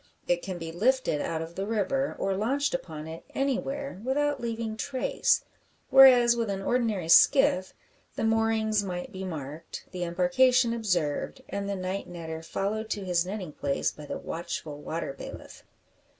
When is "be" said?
0.57-0.71, 9.11-9.23